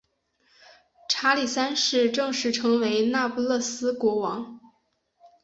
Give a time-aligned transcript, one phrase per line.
[1.07, 4.59] 查理三世正式成为那不勒斯国王。